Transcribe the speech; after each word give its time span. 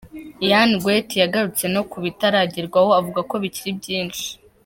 Yann 0.49 0.71
Gwet 0.81 1.09
yagarutse 1.21 1.65
no 1.75 1.81
ku 1.89 1.97
bitaragerwaho 2.03 2.89
avuga 2.99 3.19
ko 3.29 3.35
bikiri 3.43 3.71
byinshi. 3.79 4.27